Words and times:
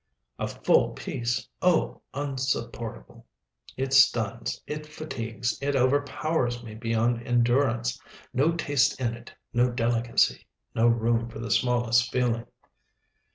"A 0.39 0.47
full 0.47 0.93
piece! 0.93 1.47
oh, 1.61 2.01
insupportable! 2.15 3.27
it 3.77 3.93
stuns, 3.93 4.59
it 4.65 4.87
fatigues, 4.87 5.59
it 5.61 5.75
overpowers 5.75 6.63
me 6.63 6.73
beyond 6.73 7.21
endurance! 7.21 8.01
no 8.33 8.53
taste 8.53 8.99
in 8.99 9.13
it, 9.13 9.31
no 9.53 9.69
delicacy, 9.69 10.47
no 10.73 10.87
room 10.87 11.29
for 11.29 11.37
the 11.37 11.51
smallest 11.51 12.11
feeling." 12.11 12.47